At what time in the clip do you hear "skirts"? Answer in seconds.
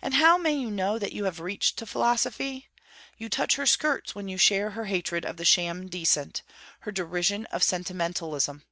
3.66-4.14